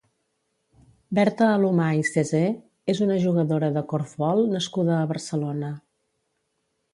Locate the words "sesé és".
2.11-3.01